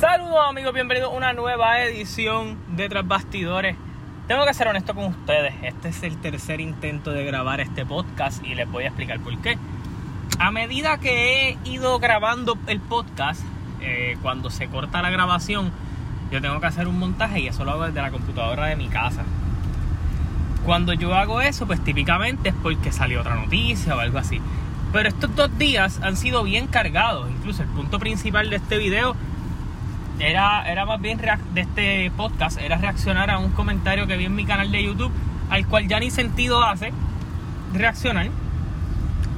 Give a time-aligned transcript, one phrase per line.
[0.00, 3.74] Saludos amigos, bienvenidos a una nueva edición de Tras Bastidores.
[4.28, 8.44] Tengo que ser honesto con ustedes, este es el tercer intento de grabar este podcast
[8.46, 9.58] y les voy a explicar por qué.
[10.38, 13.42] A medida que he ido grabando el podcast,
[13.80, 15.72] eh, cuando se corta la grabación,
[16.30, 18.86] yo tengo que hacer un montaje y eso lo hago desde la computadora de mi
[18.86, 19.24] casa.
[20.64, 24.40] Cuando yo hago eso, pues típicamente es porque salió otra noticia o algo así.
[24.92, 27.28] Pero estos dos días han sido bien cargados.
[27.28, 29.16] Incluso el punto principal de este video
[30.20, 34.34] era, era más bien de este podcast, era reaccionar a un comentario que vi en
[34.34, 35.12] mi canal de YouTube,
[35.50, 36.92] al cual ya ni sentido hace
[37.72, 38.28] reaccionar.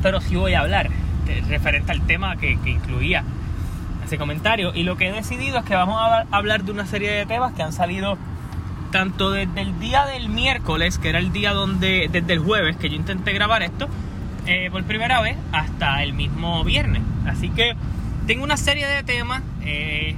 [0.03, 0.91] Pero sí voy a hablar
[1.49, 3.25] referente al tema que, que incluía
[4.05, 4.73] ese comentario.
[4.75, 7.53] Y lo que he decidido es que vamos a hablar de una serie de temas
[7.53, 8.19] que han salido
[8.91, 12.91] tanto desde el día del miércoles, que era el día donde, desde el jueves que
[12.91, 13.89] yo intenté grabar esto,
[14.47, 17.03] eh, por primera vez, hasta el mismo viernes.
[17.27, 17.77] Así que
[18.27, 20.17] tengo una serie de temas eh,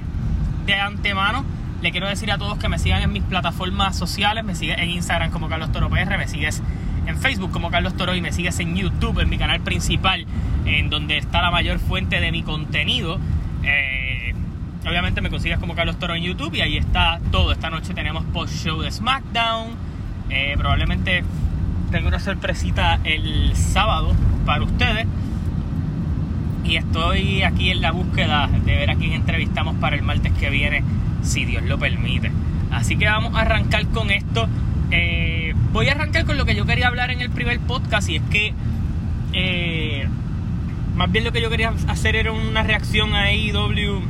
[0.65, 1.45] de antemano.
[1.81, 4.89] Le quiero decir a todos que me sigan en mis plataformas sociales, me sigues en
[4.89, 6.61] Instagram como Carlos Toro PR, me sigues
[7.05, 10.25] en Facebook como Carlos Toro y me sigues en YouTube, en mi canal principal,
[10.65, 13.19] en donde está la mayor fuente de mi contenido.
[13.63, 14.33] Eh,
[14.87, 17.51] obviamente me consigues como Carlos Toro en YouTube y ahí está todo.
[17.51, 19.71] Esta noche tenemos post show de SmackDown.
[20.29, 21.23] Eh, probablemente
[21.91, 25.05] tengo una sorpresita el sábado para ustedes.
[26.63, 30.49] Y estoy aquí en la búsqueda de ver a quién entrevistamos para el martes que
[30.49, 30.83] viene,
[31.21, 32.31] si Dios lo permite.
[32.71, 34.47] Así que vamos a arrancar con esto.
[34.91, 38.17] Eh, voy a arrancar con lo que yo quería hablar en el primer podcast y
[38.17, 38.53] es que
[39.33, 40.07] eh,
[40.95, 44.01] más bien lo que yo quería hacer era una reacción a AEW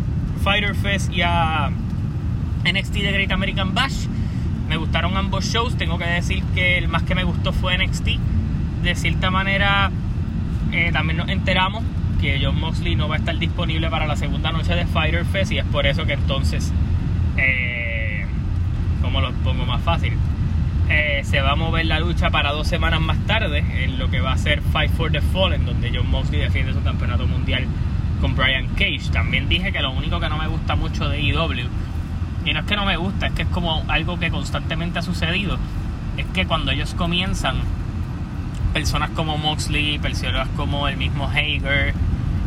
[0.43, 1.71] Fighter Fest y a
[2.65, 4.07] NXT The Great American Bash.
[4.67, 5.77] Me gustaron ambos shows.
[5.77, 8.07] Tengo que decir que el más que me gustó fue NXT.
[8.83, 9.91] De cierta manera,
[10.71, 11.83] eh, también nos enteramos
[12.23, 15.51] que John Moxley no va a estar disponible para la segunda noche de Fighter Fest
[15.51, 16.71] y es por eso que entonces,
[17.35, 18.25] eh,
[19.01, 20.13] como lo pongo más fácil,
[20.89, 24.21] eh, se va a mover la lucha para dos semanas más tarde en lo que
[24.21, 27.65] va a ser Fight for the Fallen, donde John Moxley defiende su campeonato mundial
[28.21, 29.11] con Brian Cage.
[29.11, 31.67] También dije que lo único que no me gusta mucho de EW,
[32.45, 35.01] y no es que no me gusta, es que es como algo que constantemente ha
[35.01, 35.57] sucedido,
[36.15, 37.57] es que cuando ellos comienzan,
[38.71, 41.93] personas como Moxley, personas como el mismo Hager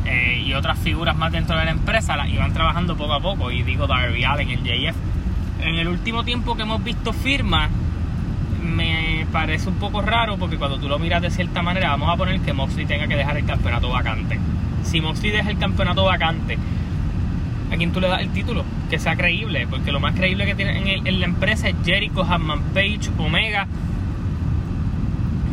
[0.07, 3.51] eh, y otras figuras más dentro de la empresa las iban trabajando poco a poco.
[3.51, 4.97] Y digo Darby Allen, el JF.
[5.61, 7.71] En el último tiempo que hemos visto firmas,
[8.63, 12.17] me parece un poco raro porque cuando tú lo miras de cierta manera, vamos a
[12.17, 14.39] poner que Moxley tenga que dejar el campeonato vacante
[14.87, 16.57] si Moxley deja el campeonato vacante,
[17.73, 18.65] ¿a quién tú le das el título?
[18.89, 22.61] Que sea creíble, porque lo más creíble que tiene en, la empresa es Jericho, Hanman
[22.73, 23.67] Page, Omega,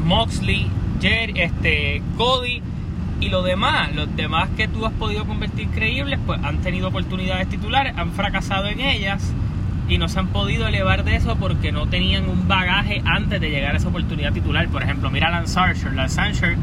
[0.05, 0.67] Moxley,
[1.01, 2.61] Jer este, Cody
[3.23, 3.93] y lo demás.
[3.95, 8.67] Los demás que tú has podido convertir creíbles, pues han tenido oportunidades titulares, han fracasado
[8.67, 9.33] en ellas
[9.87, 13.49] y no se han podido elevar de eso porque no tenían un bagaje antes de
[13.49, 14.67] llegar a esa oportunidad titular.
[14.67, 15.93] Por ejemplo, mira a Lance Archer.
[15.93, 16.57] Lance Archer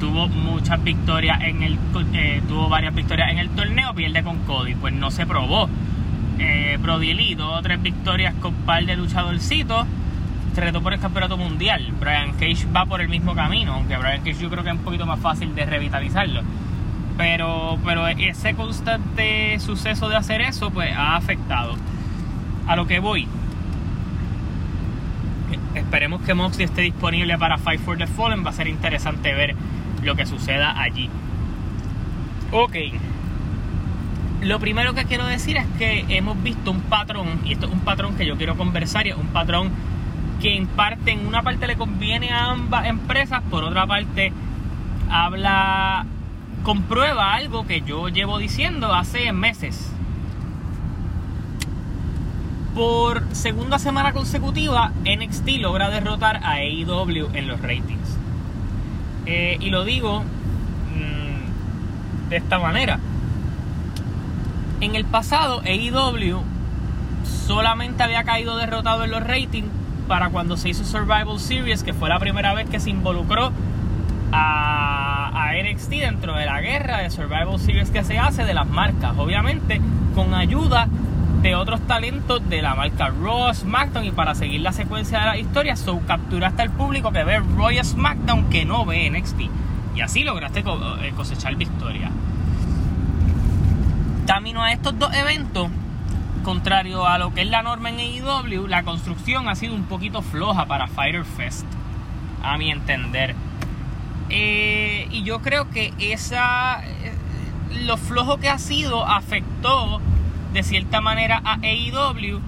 [0.00, 1.78] tuvo muchas victorias en el
[2.14, 5.68] eh, tuvo varias victorias en el torneo pierde con Cody pues no se probó
[6.38, 9.86] eh, Brody Lee dos o tres victorias con par de luchadorcitos
[10.54, 11.92] se retó por el campeonato mundial.
[11.98, 14.82] Brian Cage va por el mismo camino aunque Brian Cage yo creo que es un
[14.82, 16.42] poquito más fácil de revitalizarlo.
[17.16, 21.76] Pero pero ese constante suceso de hacer eso pues ha afectado.
[22.66, 23.26] A lo que voy.
[25.74, 28.44] Esperemos que Moxley esté disponible para Fight for the Fallen.
[28.44, 29.54] Va a ser interesante ver
[30.02, 31.08] lo que suceda allí.
[32.52, 32.76] Ok.
[34.42, 37.80] Lo primero que quiero decir es que hemos visto un patrón, y esto es un
[37.80, 39.70] patrón que yo quiero conversar, y es un patrón
[40.40, 44.32] que en parte, en una parte le conviene a ambas empresas, por otra parte
[45.10, 46.06] habla,
[46.62, 49.92] comprueba algo que yo llevo diciendo hace meses.
[52.74, 58.16] Por segunda semana consecutiva, NXT logra derrotar a AEW en los ratings.
[59.26, 62.98] Eh, y lo digo mm, de esta manera.
[64.80, 66.40] En el pasado, AEW
[67.24, 69.79] solamente había caído derrotado en los ratings
[70.10, 73.52] para cuando se hizo Survival Series, que fue la primera vez que se involucró
[74.32, 79.12] a, NXT dentro de la guerra de Survival Series que se hace de las marcas,
[79.18, 79.80] obviamente
[80.16, 80.88] con ayuda
[81.42, 85.38] de otros talentos de la marca Raw, SmackDown y para seguir la secuencia de la
[85.38, 89.42] historia, so capturaste al público que ve Raw SmackDown que no ve NXT
[89.94, 92.10] y así lograste eh, cosechar victoria.
[94.26, 95.68] Camino a estos dos eventos,
[96.42, 100.22] contrario a lo que es la norma en AEW, la construcción ha sido un poquito
[100.22, 101.66] floja para Fighter Fest,
[102.42, 103.34] a mi entender.
[104.28, 107.12] Eh, y yo creo que esa, eh,
[107.84, 110.00] lo flojo que ha sido afectó
[110.52, 112.40] de cierta manera a AEW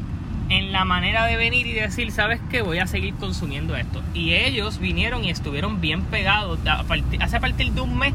[0.48, 2.62] en la manera de venir y decir, ¿sabes qué?
[2.62, 4.02] Voy a seguir consumiendo esto.
[4.12, 6.58] Y ellos vinieron y estuvieron bien pegados.
[7.20, 8.12] hace a partir de un mes,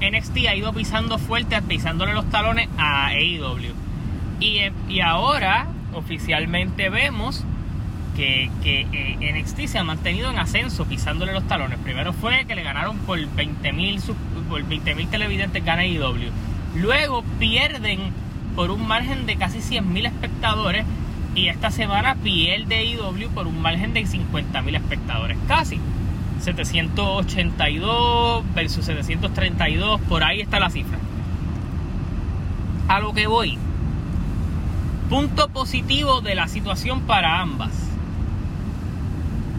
[0.00, 3.87] NXT ha ido pisando fuerte, pisándole los talones a AEW.
[4.40, 7.44] Y, y ahora, oficialmente vemos
[8.16, 11.78] que, que eh, NXT se ha mantenido en ascenso, pisándole los talones.
[11.78, 14.00] Primero fue que le ganaron por 20.000
[14.48, 16.30] por 20 televidentes, gana AEW.
[16.76, 18.12] Luego pierden
[18.56, 20.84] por un margen de casi 100.000 espectadores
[21.34, 25.78] y esta semana pierde IW por un margen de 50.000 espectadores, casi.
[26.40, 30.98] 782 versus 732, por ahí está la cifra.
[32.88, 33.58] A lo que voy.
[35.08, 37.88] Punto positivo de la situación para ambas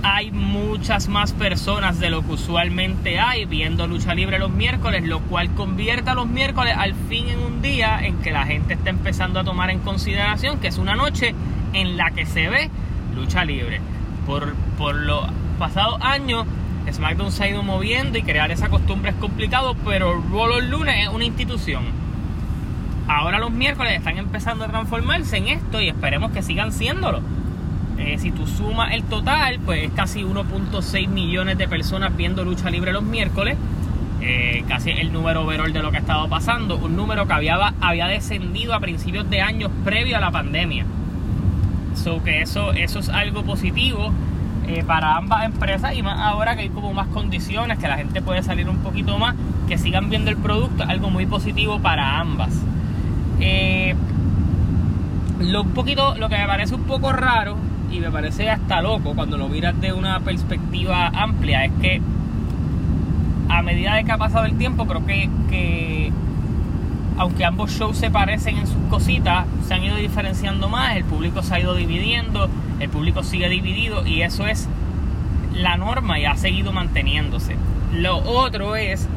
[0.03, 5.19] hay muchas más personas de lo que usualmente hay viendo lucha libre los miércoles, lo
[5.21, 8.89] cual convierte a los miércoles al fin en un día en que la gente está
[8.89, 11.35] empezando a tomar en consideración que es una noche
[11.73, 12.69] en la que se ve
[13.15, 13.81] lucha libre.
[14.25, 15.25] Por, por los
[15.57, 16.45] pasados años,
[16.89, 21.07] SmackDown se ha ido moviendo y crear esa costumbre es complicado, pero Raw los lunes
[21.07, 21.83] es una institución.
[23.09, 27.21] Ahora los miércoles están empezando a transformarse en esto y esperemos que sigan siéndolo
[27.99, 32.69] eh, si tú sumas el total, pues es casi 1.6 millones de personas viendo lucha
[32.69, 33.57] libre los miércoles.
[34.21, 36.77] Eh, casi el número overall de lo que ha estado pasando.
[36.77, 40.85] Un número que había, había descendido a principios de años previo a la pandemia.
[41.95, 44.13] So que eso, eso es algo positivo
[44.65, 48.21] eh, para ambas empresas y más ahora que hay como más condiciones, que la gente
[48.21, 49.35] puede salir un poquito más,
[49.67, 52.51] que sigan viendo el producto, algo muy positivo para ambas.
[55.39, 57.55] Lo, un poquito, lo que me parece un poco raro
[57.91, 62.01] y me parece hasta loco cuando lo miras de una perspectiva amplia, es que
[63.49, 66.11] a medida de que ha pasado el tiempo, creo que, que
[67.17, 71.41] aunque ambos shows se parecen en sus cositas, se han ido diferenciando más, el público
[71.41, 72.49] se ha ido dividiendo,
[72.79, 74.69] el público sigue dividido y eso es
[75.53, 77.55] la norma y ha seguido manteniéndose.
[77.93, 79.07] Lo otro es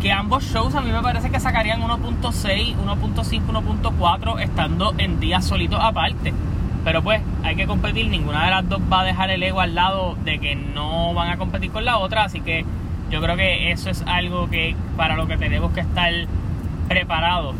[0.00, 5.44] que ambos shows a mí me parece que sacarían 1.6, 1.5, 1.4 estando en días
[5.44, 6.32] solitos aparte.
[6.84, 9.74] Pero pues hay que competir, ninguna de las dos va a dejar el ego al
[9.74, 12.64] lado de que no van a competir con la otra, así que
[13.10, 16.10] yo creo que eso es algo que para lo que tenemos que estar
[16.88, 17.54] preparados.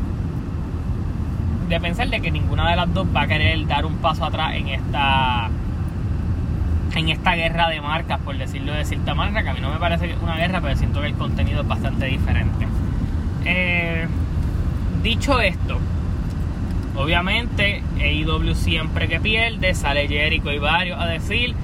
[1.69, 4.54] De pensar de que ninguna de las dos va a querer dar un paso atrás
[4.54, 5.50] en esta
[6.94, 9.78] en esta guerra de marcas, por decirlo de cierta manera, que a mí no me
[9.78, 12.66] parece una guerra, pero siento que el contenido es bastante diferente.
[13.44, 14.06] Eh,
[15.02, 15.78] dicho esto,
[16.96, 21.54] Obviamente, AEW siempre que pierde, sale Jericho y varios a decir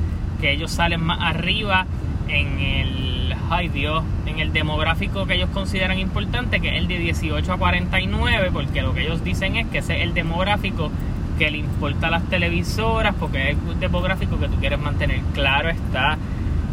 [0.41, 1.87] que ellos salen más arriba
[2.29, 6.99] en el, ay Dios, en el demográfico que ellos consideran importante, que es el de
[6.99, 10.91] 18 a 49, porque lo que ellos dicen es que ese es el demográfico
[11.39, 15.21] que le importa a las televisoras, porque es el demográfico que tú quieres mantener.
[15.35, 16.19] Claro está,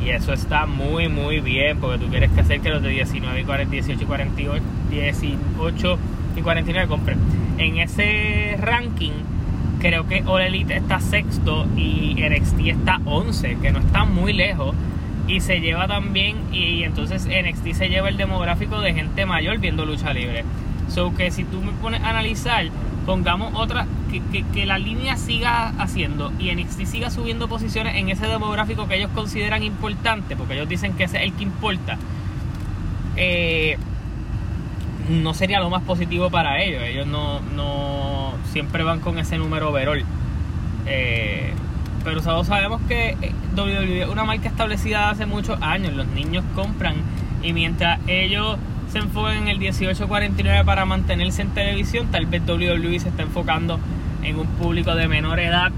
[0.03, 3.41] y eso está muy, muy bien, porque tú quieres que hacer que los de 19
[3.41, 5.99] y 40, 18 y 48, 18
[6.35, 7.17] y 49 compren.
[7.57, 9.11] En ese ranking,
[9.79, 14.75] creo que All Elite está sexto y NXT está 11, que no está muy lejos.
[15.25, 19.85] Y se lleva también, y entonces NXT se lleva el demográfico de gente mayor viendo
[19.85, 20.43] lucha libre.
[20.89, 22.65] So que si tú me pones a analizar,
[23.05, 28.27] pongamos otra, que, que, la línea siga haciendo y NXT siga subiendo posiciones en ese
[28.27, 31.97] demográfico que ellos consideran importante, porque ellos dicen que ese es el que importa.
[33.15, 33.77] Eh,
[35.09, 36.83] no sería lo más positivo para ellos.
[36.83, 40.03] Ellos no, no siempre van con ese número overall.
[40.85, 41.53] Eh,
[42.03, 45.93] pero sabemos que eh, WWE es una marca establecida hace muchos años.
[45.93, 46.95] Los niños compran
[47.41, 48.57] y mientras ellos
[48.93, 53.79] se enfocan en el 1849 para mantenerse en televisión, tal vez WWE se está enfocando
[54.21, 55.71] en un público de menor edad,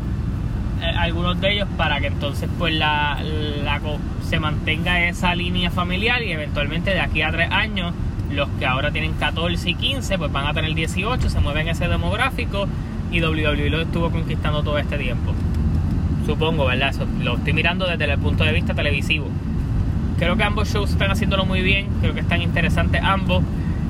[0.81, 3.17] eh, algunos de ellos, para que entonces pues la,
[3.63, 3.79] la,
[4.21, 7.93] se mantenga esa línea familiar y eventualmente de aquí a tres años
[8.33, 11.87] los que ahora tienen 14 y 15, pues van a tener 18, se mueven ese
[11.87, 12.67] demográfico
[13.13, 15.31] y WWE lo estuvo conquistando todo este tiempo.
[16.25, 16.89] Supongo, ¿verdad?
[16.89, 19.29] Eso lo estoy mirando desde el punto de vista televisivo.
[20.17, 23.43] Creo que ambos shows están haciéndolo muy bien, creo que están interesantes ambos.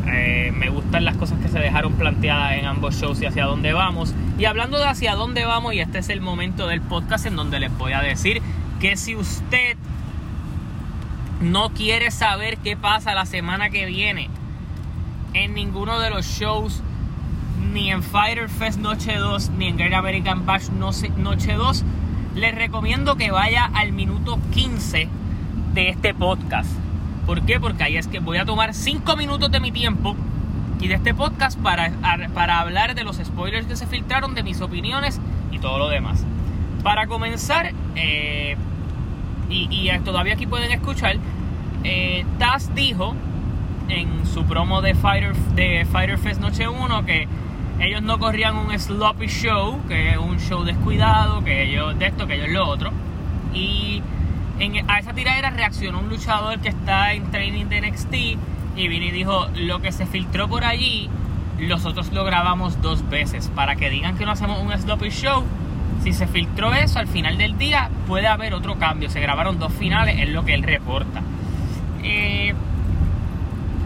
[0.08, 3.74] Eh, me gustan las cosas que se dejaron planteadas en ambos shows y hacia dónde
[3.74, 4.14] vamos.
[4.38, 7.60] Y hablando de hacia dónde vamos, y este es el momento del podcast en donde
[7.60, 8.42] les voy a decir
[8.80, 9.78] que si usted
[11.42, 14.30] no quiere saber qué pasa la semana que viene
[15.34, 16.82] en ninguno de los shows,
[17.72, 21.84] ni en Fighter Fest Noche 2, ni en Great American Bash Noche 2,
[22.36, 25.10] les recomiendo que vaya al minuto 15
[25.76, 26.72] de este podcast.
[27.26, 27.60] ¿Por qué?
[27.60, 30.16] Porque ahí es que voy a tomar 5 minutos de mi tiempo
[30.80, 31.92] y de este podcast para,
[32.34, 35.20] para hablar de los spoilers que se filtraron, de mis opiniones
[35.52, 36.26] y todo lo demás.
[36.82, 38.56] Para comenzar, eh,
[39.50, 41.18] y, todavía aquí pueden escuchar,
[41.84, 43.14] eh, Taz dijo
[43.90, 47.28] en su promo de Fighter, de Fighter Fest Noche 1 que
[47.82, 52.28] ellos no corrían un sloppy show, que es un show descuidado, que ellos de esto,
[52.28, 52.92] que ellos lo otro.
[53.54, 54.02] Y
[54.88, 58.14] a esa tiradera reaccionó un luchador que está en training de NXT
[58.76, 61.10] y vino y dijo, lo que se filtró por allí,
[61.60, 65.44] nosotros lo grabamos dos veces, para que digan que no hacemos un sloppy show.
[66.04, 69.10] Si se filtró eso, al final del día puede haber otro cambio.
[69.10, 71.22] Se grabaron dos finales, es lo que él reporta.
[72.04, 72.54] Eh,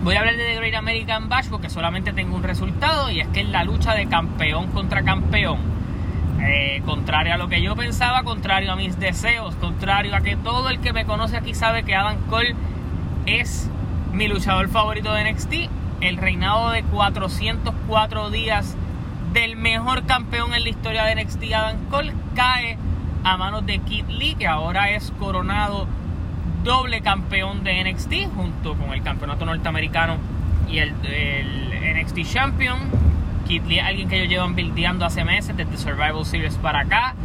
[0.04, 3.28] voy a hablar de The Great American Bash porque solamente tengo un resultado y es
[3.30, 5.79] que es la lucha de campeón contra campeón.
[6.42, 10.70] Eh, contrario a lo que yo pensaba, contrario a mis deseos, contrario a que todo
[10.70, 12.56] el que me conoce aquí sabe que Adam Cole
[13.26, 13.70] es
[14.14, 15.54] mi luchador favorito de NXT.
[16.02, 18.76] El reinado de 404 días
[19.34, 22.78] del mejor campeón en la historia de NXT, Adam Cole, cae
[23.24, 25.88] a manos de Kid Lee, que ahora es coronado
[26.64, 30.18] doble campeón de NXT, junto con el campeonato norteamericano
[30.68, 33.09] y el, NXT Champion.
[33.58, 37.16] Alguien que ellos llevan buildeando hace meses, desde Survival Series para acá.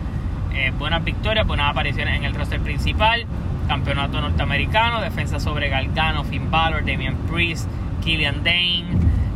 [0.54, 3.26] Eh, buenas victorias, buenas apariciones en el roster principal
[3.66, 7.68] campeonato norteamericano, defensa sobre Galgano, Finn Balor, Damian Priest,
[8.02, 8.84] Killian Dane,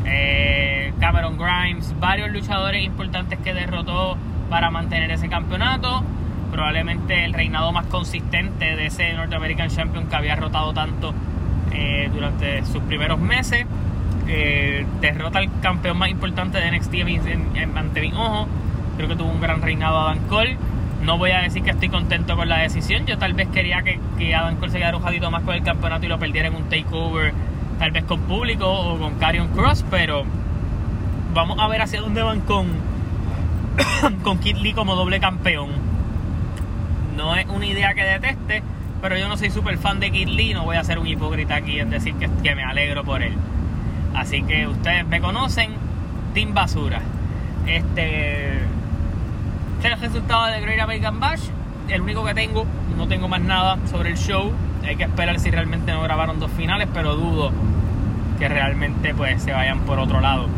[0.05, 4.17] eh, Cameron Grimes, varios luchadores importantes que derrotó
[4.51, 6.03] para mantener ese campeonato.
[6.53, 11.15] Probablemente el reinado más consistente de ese North American Champion que había rotado tanto
[11.73, 13.67] eh, durante sus primeros meses.
[14.31, 16.95] Eh, derrota al campeón más importante de NXT
[17.75, 18.47] ante mi ojo.
[18.97, 20.59] Creo que tuvo un gran reinado Adam Cole.
[21.03, 23.07] No voy a decir que estoy contento con la decisión.
[23.07, 26.05] Yo tal vez quería que, que Adam Cole se quedara un más con el campeonato
[26.05, 27.33] y lo perdiera en un takeover,
[27.79, 30.25] tal vez con público o con Carrion Cross, pero
[31.33, 32.67] vamos a ver hacia dónde van con,
[34.23, 35.71] con Kid Lee como doble campeón.
[37.17, 38.63] No es una idea que deteste,
[39.01, 41.57] pero yo no soy súper fan de Kid Lee, no voy a ser un hipócrita
[41.57, 43.33] aquí en decir que, que me alegro por él.
[44.19, 45.71] Así que ustedes me conocen,
[46.35, 47.01] Team Basura.
[47.67, 51.43] Este es el resultado de Great American Bash.
[51.89, 54.53] El único que tengo, no tengo más nada sobre el show.
[54.85, 57.53] Hay que esperar si realmente no grabaron dos finales, pero dudo
[58.41, 60.49] que realmente pues se vayan por otro lado.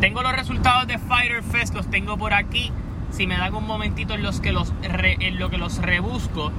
[0.00, 2.72] Tengo los resultados de Fighter Fest, los tengo por aquí.
[3.12, 6.50] Si me dan un momentito en los que los en lo que los rebusco,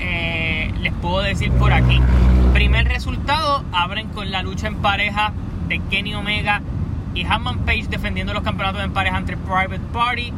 [0.00, 2.00] eh, les puedo decir por aquí.
[2.52, 5.32] Primer resultado, abren con la lucha en pareja
[5.68, 6.62] de Kenny Omega
[7.14, 10.32] y Hammond Page defendiendo los campeonatos en pareja entre Private Party.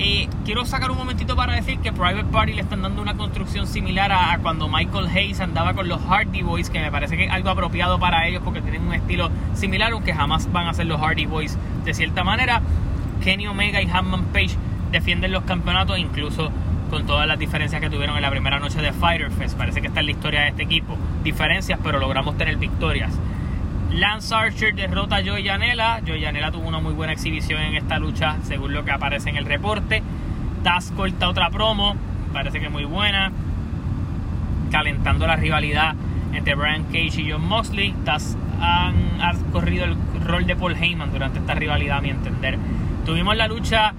[0.00, 3.66] Eh, quiero sacar un momentito para decir que Private Party le están dando una construcción
[3.66, 7.32] similar a, cuando Michael Hayes andaba con los Hardy Boys, que me parece que es
[7.32, 11.00] algo apropiado para ellos porque tienen un estilo similar, aunque jamás van a ser los
[11.00, 12.62] Hardy Boys de cierta manera.
[13.24, 14.50] Kenny Omega y Hammond Page
[14.92, 16.52] defienden los campeonatos, incluso
[16.88, 19.56] con todas las diferencias que tuvieron en la primera noche de Fighter Fest.
[19.56, 20.96] Parece que está en la historia de este equipo.
[21.22, 23.12] Diferencias, pero logramos tener victorias.
[23.90, 26.00] Lance Archer derrota a Joey Janela.
[26.06, 29.36] Joey Janela tuvo una muy buena exhibición en esta lucha, según lo que aparece en
[29.36, 30.02] el reporte.
[30.62, 31.94] Taz corta otra promo,
[32.32, 33.32] parece que muy buena,
[34.70, 35.94] calentando la rivalidad
[36.32, 37.94] entre Brian Cage y John Moxley.
[38.04, 42.58] Taz han, ha corrido el rol de Paul Heyman durante esta rivalidad, a mi entender.
[43.06, 43.94] Tuvimos la lucha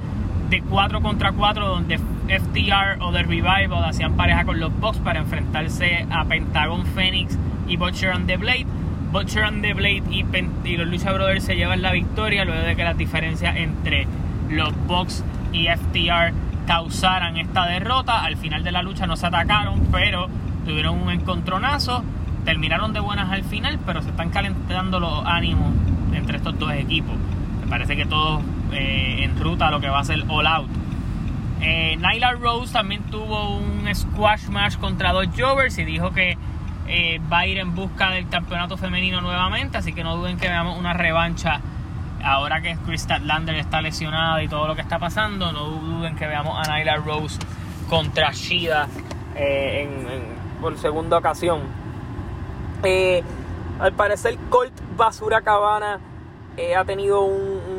[0.50, 5.20] de 4 contra 4 donde FTR o The Revival hacían pareja con los Bucks para
[5.20, 8.66] enfrentarse a Pentagon Phoenix y Butcher and the Blade
[9.12, 10.24] Butcher and the Blade y,
[10.78, 14.08] los Lucha Brothers se llevan la victoria luego de que las diferencias entre
[14.50, 16.34] los Bucks y FTR
[16.68, 18.24] causaran esta derrota.
[18.24, 20.28] Al final de la lucha no se atacaron, pero
[20.64, 22.04] tuvieron un encontronazo.
[22.46, 25.74] Terminaron de buenas al final, pero se están calentando los ánimos
[26.14, 27.16] entre estos dos equipos.
[27.62, 30.70] Me parece que todo eh, en ruta a lo que va a ser All Out.
[31.62, 31.98] Eh,
[32.40, 36.38] Rose también tuvo un squash match contra dos Jovers y dijo que
[36.88, 40.48] eh, va a ir en busca del campeonato femenino nuevamente, así que no duden que
[40.48, 41.60] veamos una revancha
[42.24, 46.28] ahora que Chris Lander está lesionada y todo lo que está pasando, no duden que
[46.28, 47.40] veamos a Nyla Rose
[47.90, 48.88] contra Shida
[49.36, 49.88] eh,
[50.62, 51.62] por segunda ocasión.
[52.84, 53.22] Eh,
[53.80, 56.00] al parecer Colt Basura Cabana
[56.78, 57.79] ha tenido un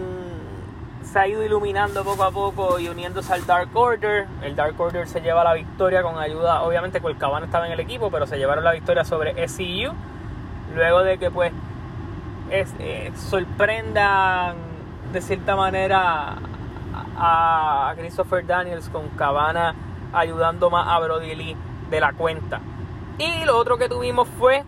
[1.02, 4.26] se ha ido iluminando poco a poco y uniéndose al Dark Order.
[4.42, 8.10] El Dark Order se lleva la victoria con ayuda, obviamente Colcabana estaba en el equipo,
[8.10, 9.92] pero se llevaron la victoria sobre SCU.
[10.74, 11.52] Luego de que pues
[12.50, 14.56] eh, sorprendan
[15.12, 16.36] de cierta manera
[17.16, 19.74] a, Christopher Daniels con Cabana
[20.12, 21.56] ayudando más a Brody Lee
[21.90, 22.60] de la cuenta.
[23.18, 24.64] Y lo otro que tuvimos fue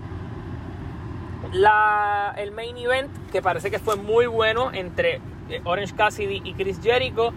[2.36, 5.20] el main event, que parece que fue muy bueno entre
[5.64, 7.32] Orange Cassidy y Chris Jericho.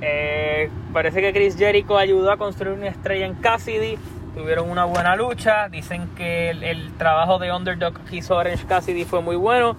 [0.00, 3.96] Eh, parece que Chris Jericho ayudó a construir una estrella en Cassidy.
[4.34, 5.68] Tuvieron una buena lucha.
[5.68, 9.76] Dicen que el, trabajo de underdog que hizo Orange Cassidy fue muy bueno.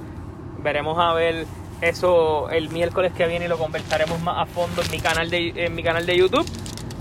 [0.64, 1.46] Veremos a ver
[1.82, 5.66] eso el miércoles que viene y lo conversaremos más a fondo en mi canal de,
[5.66, 6.46] en mi canal de YouTube.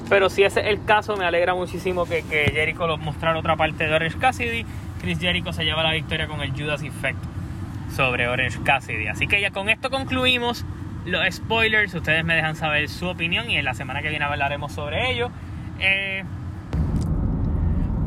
[0.09, 3.57] Pero si ese es el caso, me alegra muchísimo que, que Jericho nos mostrara otra
[3.57, 4.67] parte de Orange Cassidy.
[5.01, 7.34] Chris Jericho se lleva la victoria con el Judas Effect
[7.95, 9.09] sobre Orange Cassidy.
[9.09, 10.67] Así que ya con esto concluimos
[11.07, 11.95] los spoilers.
[11.95, 15.31] Ustedes me dejan saber su opinión y en la semana que viene hablaremos sobre ello.
[15.79, 16.25] Eh,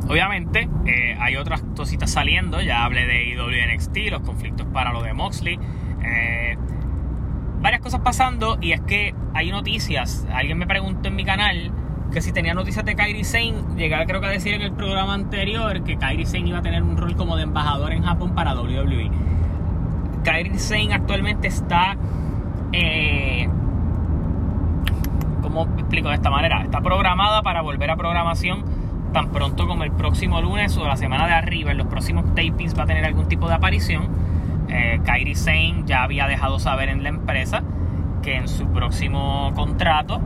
[0.07, 2.61] obviamente eh, hay otras cositas saliendo.
[2.61, 5.59] Ya hablé de IWNXT, los conflictos para lo de Moxley.
[6.03, 6.57] Eh,
[7.59, 10.27] varias cosas pasando y es que hay noticias.
[10.31, 11.71] Alguien me preguntó en mi canal
[12.11, 15.13] que si tenía noticias de Kairi Sane, llegué creo que a decir en el programa
[15.13, 18.55] anterior que Kairi Sane iba a tener un rol como de embajador en Japón para
[18.55, 19.11] WWE.
[20.27, 21.95] Kairi Sane actualmente está,
[22.73, 23.47] eh,
[25.41, 26.63] ¿cómo explico de esta manera?
[26.63, 28.65] Está programada para volver a programación
[29.13, 32.77] tan pronto como el próximo lunes o la semana de arriba, en los próximos tapings
[32.77, 34.09] va a tener algún tipo de aparición.
[34.67, 37.63] Eh, Kairi Sane ya había dejado saber en la empresa
[38.21, 40.19] que en su próximo contrato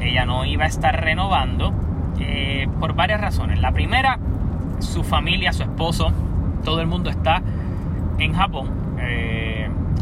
[0.00, 1.72] ella no iba a estar renovando
[2.18, 3.60] eh, por varias razones.
[3.60, 4.18] La primera,
[4.80, 6.10] su familia, su esposo,
[6.64, 7.40] todo el mundo está
[8.18, 8.83] en Japón.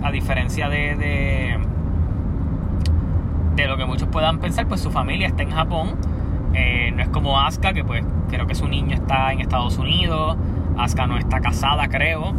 [0.02, 1.58] Eh, a diferencia de,
[3.56, 5.96] de, lo que muchos puedan pensar, pues su familia está en Japón.
[6.54, 10.36] Eh, no es como Asuka, que pues creo que su niño está en Estados Unidos.
[10.76, 12.34] Asuka no está casada, creo.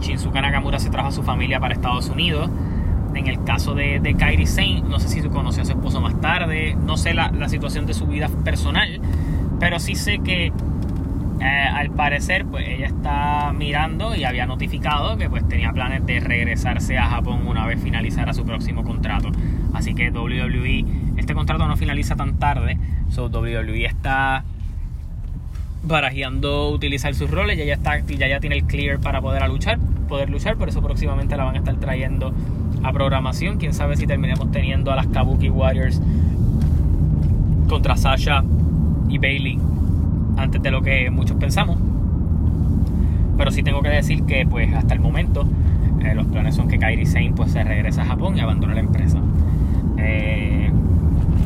[0.00, 2.50] Shinsuke Nakamura se trajo a su familia para Estados Unidos.
[3.14, 6.20] En el caso de, de Kairi Sane, no sé si conoció a su esposo más
[6.20, 9.00] tarde, no sé la, situación de su vida personal,
[9.58, 10.52] pero sí sé que
[11.40, 16.18] eh, al parecer pues ella está mirando y había notificado que pues tenía planes de
[16.18, 19.30] regresarse a Japón una vez finalizara su próximo contrato.
[19.72, 20.84] Así que WWE,
[21.16, 22.78] este contrato no finaliza tan tarde,
[23.10, 24.44] so WWE está
[25.84, 29.78] barajeando utilizar sus roles, ya ya está, ya ya tiene el clear para poder luchar,
[30.08, 32.34] poder luchar, por eso próximamente la van a estar trayendo
[32.82, 33.58] a programación.
[33.58, 36.00] Quién sabe si terminemos teniendo a las Kabuki Warriors
[37.68, 38.42] contra Sasha
[39.08, 39.58] y Bailey
[40.38, 41.78] antes de lo que muchos pensamos.
[43.36, 45.46] Pero sí tengo que decir que pues hasta el momento
[46.02, 48.80] eh, los planes son que Kairi Sane pues se regresa a Japón y abandone la
[48.80, 49.18] empresa.
[49.98, 50.70] Eh,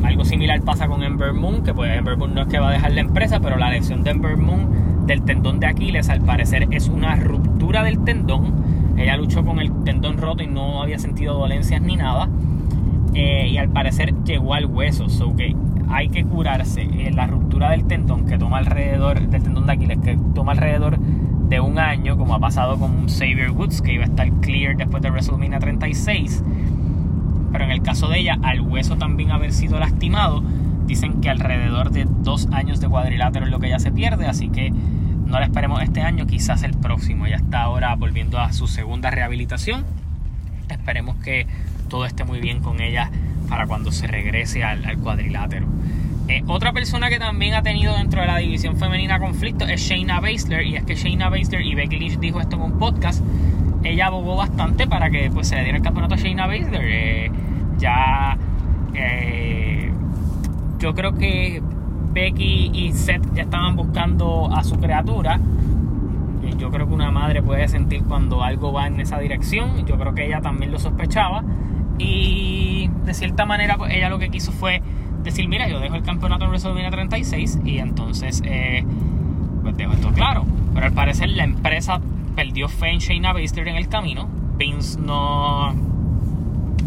[0.03, 2.71] algo similar pasa con Ember Moon, que pues Ember Moon no es que va a
[2.71, 6.67] dejar la empresa, pero la lesión de Ember Moon del tendón de Aquiles al parecer
[6.71, 8.63] es una ruptura del tendón
[8.97, 12.29] ella luchó con el tendón roto y no había sentido dolencias ni nada.
[13.13, 15.09] Eh, y al parecer llegó al hueso.
[15.09, 15.55] So que
[15.93, 16.81] hay que curarse.
[16.81, 20.97] Eh, la ruptura del tendón que toma alrededor, del tendón de Aquiles, que toma alrededor
[20.99, 25.03] de un año, como ha pasado con Xavier Woods, que iba a estar clear después
[25.03, 26.43] de WrestleMania 36.
[27.51, 30.43] Pero en el caso de ella, al hueso también haber sido lastimado,
[30.87, 34.25] dicen que alrededor de dos años de cuadrilátero es lo que ella se pierde.
[34.25, 37.27] Así que no la esperemos este año, quizás el próximo.
[37.27, 39.85] Ya está ahora volviendo a su segunda rehabilitación.
[40.69, 41.45] Esperemos que
[41.87, 43.11] todo esté muy bien con ella
[43.53, 45.67] para cuando se regrese al, cuadrilátero.
[46.27, 50.19] Eh, otra persona que también ha tenido dentro de la división femenina conflicto es Shayna
[50.21, 50.65] Baszler.
[50.65, 53.23] Y es que Shayna Baszler y Becky Lynch dijo esto en un podcast.
[53.83, 56.81] Ella abogó bastante para que pues, se le diera el campeonato a Shayna Baszler.
[56.83, 57.31] Eh,
[57.77, 58.39] ya
[58.95, 59.91] eh,
[60.79, 61.61] yo creo que
[62.11, 65.39] Becky y Seth ya estaban buscando a su criatura.
[66.57, 69.85] Yo creo que una madre puede sentir cuando algo va en esa dirección.
[69.85, 71.43] Yo creo que ella también lo sospechaba.
[71.97, 74.81] Y de cierta manera, pues ella lo que quiso fue
[75.23, 78.83] decir: Mira, yo dejo el campeonato en WrestleMania 36 y entonces, eh,
[79.61, 80.45] pues dejo esto claro.
[80.73, 82.01] Pero al parecer, la empresa
[82.35, 84.27] perdió fe en Shayna Baszler en el camino.
[84.57, 85.73] Vince no.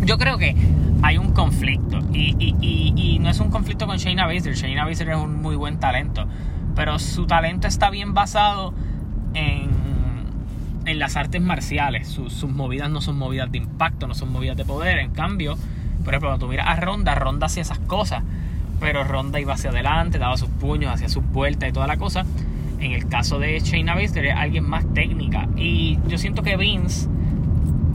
[0.04, 0.54] Yo creo que
[1.02, 1.98] hay un conflicto.
[2.12, 4.54] Y, no es un conflicto con Shayna Baszler.
[4.54, 6.26] Shayna Baszler es un muy buen talento.
[6.74, 8.74] Pero su talento está bien basado
[9.34, 9.65] en,
[10.86, 12.08] en las artes marciales.
[12.08, 14.98] Sus, movidas no son movidas de impacto, no son movidas de poder.
[14.98, 15.56] En cambio,
[16.04, 18.22] por ejemplo, cuando tú miras a Ronda, Ronda hacía esas cosas.
[18.80, 22.24] Pero Ronda iba hacia adelante, daba sus puños, hacía sus vueltas y toda la cosa.
[22.78, 25.48] En el caso de Shayna Baszler es alguien más técnica.
[25.56, 27.08] Y yo siento que Vince,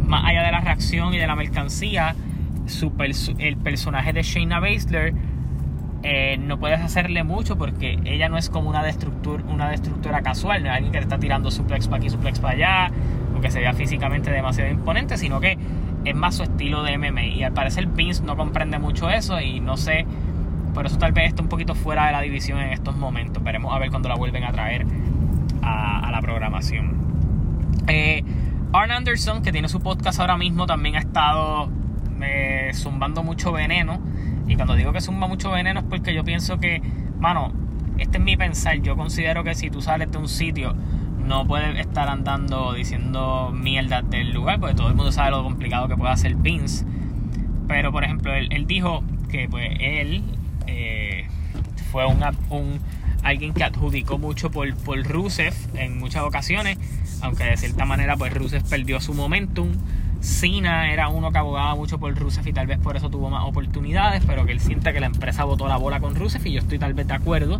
[0.05, 2.15] más allá de la reacción y de la mercancía,
[3.37, 5.13] el personaje de Shayna Baszler
[6.03, 10.63] eh, no puedes hacerle mucho porque ella no es como una, destructura, una destructora casual,
[10.63, 12.91] no es alguien que te está tirando suplex para aquí, suplex para allá,
[13.37, 15.57] o que se vea físicamente demasiado imponente, sino que
[16.03, 17.25] es más su estilo de MMA.
[17.25, 20.05] Y al parecer Vince no comprende mucho eso y no sé,
[20.73, 23.43] por eso tal vez está un poquito fuera de la división en estos momentos.
[23.43, 24.85] Veremos a ver cuando la vuelven a traer
[25.61, 26.95] a, la programación.
[27.87, 28.23] Eh,
[28.73, 31.69] Arn Anderson, que tiene su podcast ahora mismo, también ha estado
[32.21, 33.99] eh, zumbando mucho veneno.
[34.47, 36.81] Y cuando digo que zumba mucho veneno es porque yo pienso que,
[37.19, 37.53] mano,
[37.97, 38.81] este es mi pensar.
[38.81, 40.75] Yo considero que si tú sales de un sitio,
[41.25, 45.87] no puedes estar andando diciendo mierda del lugar, porque todo el mundo sabe lo complicado
[45.87, 46.85] que puede hacer Pins.
[47.67, 50.23] Pero, por ejemplo, él, dijo que pues él
[50.67, 51.27] eh,
[51.91, 52.21] fue un,
[53.23, 56.77] alguien que adjudicó mucho por, por Rusev en muchas ocasiones,
[57.21, 59.69] aunque de cierta manera pues Rusev perdió su momentum.
[60.21, 63.43] Cena era uno que abogaba mucho por Rusev y tal vez por eso tuvo más
[63.43, 66.59] oportunidades, pero que él siente que la empresa votó la bola con Rusev y yo
[66.59, 67.59] estoy tal vez de acuerdo.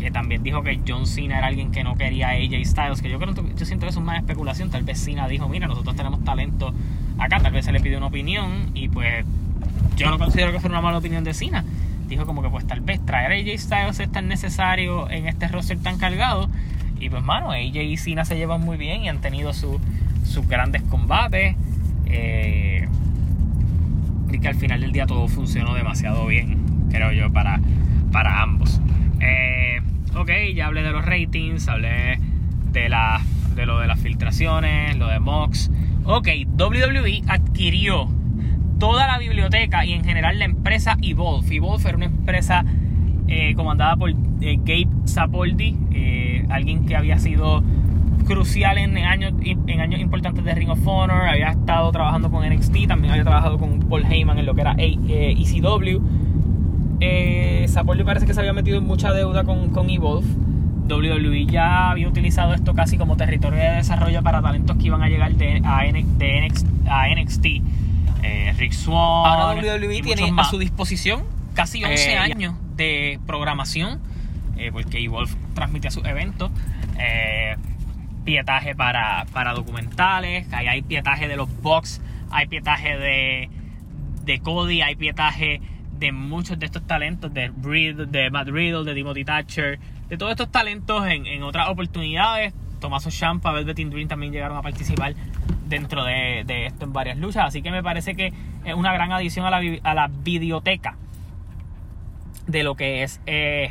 [0.00, 3.08] Que también dijo que John Cena era alguien que no quería a AJ Styles, que
[3.10, 4.70] yo creo yo siento que eso es más especulación.
[4.70, 6.74] Tal vez Cena dijo, mira, nosotros tenemos talento
[7.18, 9.24] acá, tal vez se le pidió una opinión y pues
[9.96, 11.64] yo no considero que fuera una mala opinión de Cena.
[12.08, 15.48] Dijo como que pues tal vez traer a AJ Styles es tan necesario en este
[15.48, 16.48] roster tan cargado.
[16.98, 19.78] Y pues mano, AJ y Cena se llevan muy bien y han tenido sus
[20.48, 21.56] grandes combates.
[22.06, 22.88] Eh,
[24.30, 27.60] y que al final del día todo funcionó demasiado bien, creo yo, para,
[28.12, 28.80] para ambos.
[29.20, 29.80] Eh,
[30.16, 32.18] ok, ya hablé de los ratings, hablé
[32.72, 33.20] de, la,
[33.54, 35.70] de lo de las filtraciones, lo de Mox.
[36.04, 38.08] Ok, WWE adquirió
[38.78, 41.54] toda la biblioteca y en general la empresa Evolve.
[41.54, 42.64] Evolve era una empresa
[43.28, 45.76] eh, comandada por Gabe Sapoldi,
[46.50, 47.62] alguien que había sido
[48.24, 52.86] crucial en años, en años importantes de Ring of Honor, había estado trabajando con NXT,
[52.88, 56.00] también había trabajado con Paul Heyman en lo que era ECW.
[57.00, 60.26] Eh, e parece que se había metido en mucha deuda con, con Evolve.
[60.88, 65.08] WWE ya había utilizado esto casi como territorio de desarrollo para talentos que iban a
[65.08, 65.84] llegar de, a,
[67.16, 67.46] NXT.
[68.22, 68.96] Eh, Rick Swan.
[68.96, 71.22] Ahora WWE tiene a su disposición
[71.54, 74.00] casi 11 eh, años de programación,
[74.56, 76.50] eh, porque Evolve transmitía sus eventos
[78.24, 83.50] pietaje para, documentales, ahí hay pietaje de los box, hay pietaje de,
[84.24, 85.60] de Cody, hay pietaje
[85.98, 90.50] de muchos de estos talentos, de, de Matt Riddle, de Timothy Thatcher, de todos estos
[90.50, 92.52] talentos en, otras oportunidades.
[92.80, 95.14] Tomaso Champa, Velvet Dream también llegaron a participar
[95.66, 97.46] dentro de, esto en varias luchas.
[97.46, 98.32] Así que me parece que
[98.64, 100.96] es una gran adición a la, a la videoteca
[102.46, 103.70] de lo que es eh,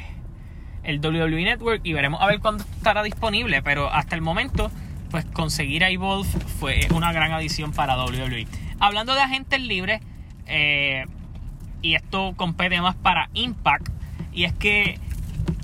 [0.84, 3.62] el WWE Network y veremos a ver cuándo estará disponible.
[3.62, 4.72] Pero hasta el momento,
[5.12, 8.48] pues conseguir a Evolve fue una gran adición para WWE.
[8.80, 10.02] Hablando de agentes libres,
[10.46, 11.06] eh,
[11.82, 13.90] y esto compete más para Impact,
[14.34, 15.00] y es que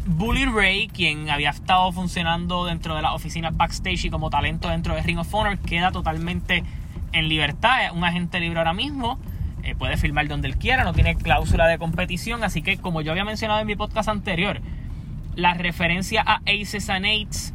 [0.06, 4.96] Bully Ray, quien había estado funcionando dentro de las oficinas backstage y como talento dentro
[4.96, 6.64] de Ring of Honor, queda totalmente
[7.12, 7.86] en libertad.
[7.86, 9.20] Es un agente libre ahora mismo.
[9.64, 12.44] Eh, puede filmar donde él quiera, no tiene cláusula de competición.
[12.44, 14.62] Así que, como yo había mencionado en mi podcast anterior,
[15.40, 17.54] la referencia a Aces and Eights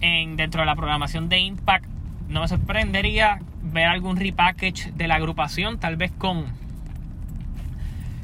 [0.00, 1.86] en, dentro de la programación de Impact,
[2.28, 6.46] no me sorprendería ver algún repackage de la agrupación, tal vez con,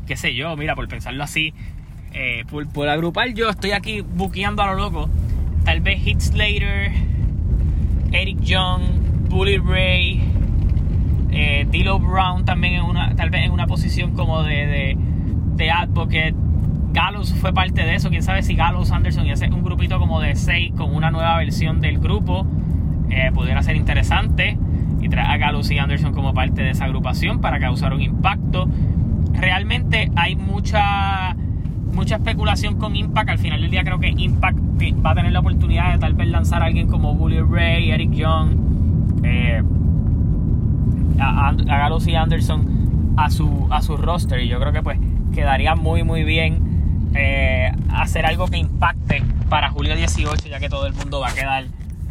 [0.07, 1.55] qué sé yo, mira, por pensarlo así,
[2.13, 5.11] eh, por, agrupar yo estoy aquí buqueando a lo loco,
[5.65, 6.93] tal vez Hit Slater,
[8.13, 8.83] Eric Young,
[9.29, 10.23] Bully Ray,
[11.31, 14.97] eh, Dilo Brown también en una, tal vez en una posición como de, de,
[15.57, 16.35] de advocate
[16.95, 18.09] Gallows fue parte de eso.
[18.09, 21.37] Quién sabe si Gallows Anderson y ese un grupito como de 6 con una nueva
[21.37, 22.47] versión del grupo
[23.11, 24.57] eh, pudiera ser interesante.
[25.03, 28.69] Y traer a Gallows y Anderson como parte de esa agrupación para causar un impacto.
[29.33, 31.37] Realmente hay mucha
[31.93, 33.29] mucha especulación con Impact.
[33.29, 34.59] Al final del día creo que Impact
[35.05, 38.13] va a tener la oportunidad de tal vez lanzar a alguien como Bully Ray, Eric
[38.13, 38.57] Young,
[39.25, 39.63] eh,
[41.21, 44.41] a, Gallows y Anderson a su, a su roster.
[44.41, 44.99] Y yo creo que pues
[45.35, 46.74] quedaría muy muy bien
[47.15, 51.35] eh, hacer algo que impacte para julio 18, ya que todo el mundo va a
[51.35, 51.65] quedar,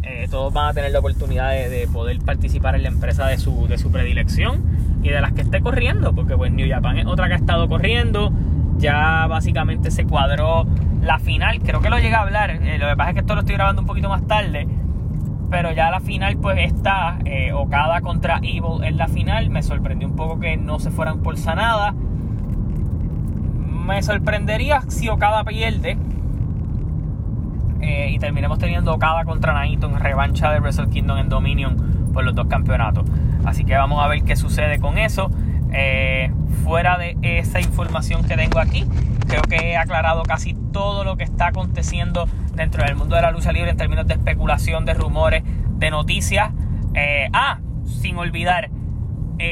[0.03, 3.67] eh, todos van a tener la oportunidad de, poder participar en la empresa de su,
[3.67, 4.63] de su predilección
[5.03, 7.67] y de las que esté corriendo, porque pues New Japan es otra que ha estado
[7.67, 8.31] corriendo,
[8.77, 10.65] ya básicamente se cuadró
[11.01, 13.35] la final, creo que lo llegué a hablar, eh, lo que pasa es que esto
[13.35, 14.67] lo estoy grabando un poquito más tarde,
[15.51, 17.19] pero ya la final pues está
[17.53, 21.37] Okada contra Evil en la final, me sorprendió un poco que no se fueran por
[21.37, 21.93] sanada
[23.83, 25.97] me sorprendería si Okada pierde
[27.81, 32.23] eh, y terminemos teniendo Okada contra Naito en revancha de Wrestle Kingdom en Dominion por
[32.23, 33.05] los dos campeonatos.
[33.45, 35.29] Así que vamos a ver qué sucede con eso.
[35.73, 36.31] Eh,
[36.63, 38.85] fuera de esa información que tengo aquí,
[39.27, 43.31] creo que he aclarado casi todo lo que está aconteciendo dentro del mundo de la
[43.31, 45.43] lucha libre en términos de especulación, de rumores,
[45.77, 46.51] de noticias.
[46.93, 48.69] Eh, ah, sin olvidar,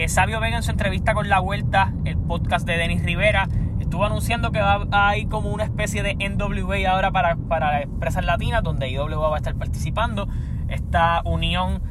[0.08, 3.50] Sabio Vega en su entrevista con La Vuelta, el podcast de Denis Rivera,
[3.92, 8.64] estuvo anunciando que va, hay como una especie de NWA ahora para, para empresas latinas,
[8.64, 10.30] donde IWA va a estar participando.
[10.70, 11.82] Esta unión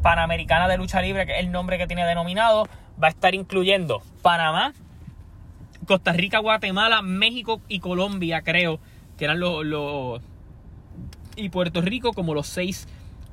[0.00, 2.66] Panamericana de Lucha Libre, que es el nombre que tiene denominado,
[3.02, 4.72] va a estar incluyendo Panamá,
[5.86, 8.80] Costa Rica, Guatemala, México y Colombia, creo,
[9.18, 10.22] que eran los...
[11.36, 12.88] y Puerto Rico como los seis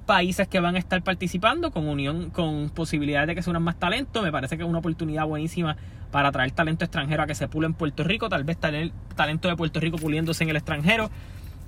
[0.05, 4.21] países que van a estar participando con unión, con posibilidades de que se más talento.
[4.21, 5.77] Me parece que es una oportunidad buenísima
[6.11, 9.47] para traer talento extranjero a que se pule en Puerto Rico, tal vez tener talento
[9.47, 11.09] de Puerto Rico puliéndose en el extranjero.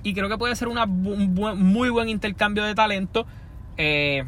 [0.04, 0.78] Y creo que puede ser un
[1.58, 3.26] muy buen intercambio de talento.
[3.78, 4.24] Eh,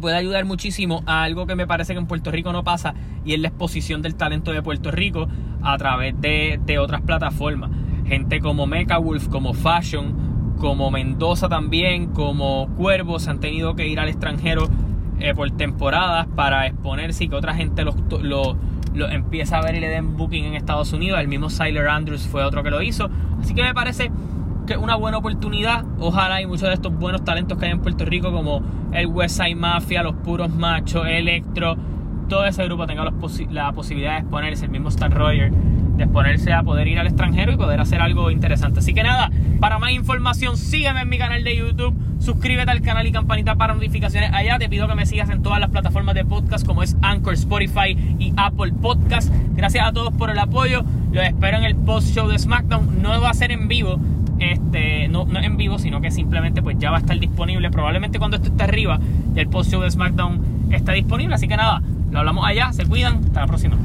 [0.00, 3.34] puede ayudar muchísimo a algo que me parece que en Puerto Rico no pasa y
[3.34, 5.28] es la exposición del talento de Puerto Rico
[5.62, 7.70] a través de, otras plataformas.
[8.06, 13.98] Gente como Mecha Wolf, como Fashion, como Mendoza también, como Cuervos han tenido que ir
[13.98, 14.68] al extranjero
[15.20, 17.94] eh, por temporadas para exponerse y que otra gente los,
[18.94, 21.20] empieza a ver y le den booking en Estados Unidos.
[21.20, 23.10] El mismo Siler Andrews fue otro que lo hizo.
[23.40, 24.10] Así que me parece
[24.66, 25.84] que una buena oportunidad.
[25.98, 29.36] Ojalá y muchos de estos buenos talentos que hay en Puerto Rico, como el West
[29.36, 31.76] Side Mafia, los Puros Machos, Electro,
[32.28, 34.64] todo ese grupo tenga la posibilidad de exponerse.
[34.64, 35.52] El mismo Star Roger
[35.96, 38.80] de exponerse a poder ir al extranjero y poder hacer algo interesante.
[38.80, 39.30] Así que nada,
[39.60, 43.74] para más información sígueme en mi canal de YouTube, suscríbete al canal y campanita para
[43.74, 44.58] notificaciones allá.
[44.58, 47.96] Te pido que me sigas en todas las plataformas de podcast como es Anchor, Spotify
[48.18, 49.32] y Apple Podcast.
[49.54, 50.84] Gracias a todos por el apoyo.
[51.12, 53.00] Los espero en el post show de SmackDown.
[53.02, 53.98] No va a ser en vivo.
[54.40, 57.70] Este, no, no en vivo, sino que simplemente pues ya va a estar disponible.
[57.70, 58.98] Probablemente cuando esto esté arriba,
[59.36, 61.34] el post show de SmackDown está disponible.
[61.36, 62.72] Así que nada, lo hablamos allá.
[62.72, 63.20] Se cuidan.
[63.26, 63.76] Hasta la próxima.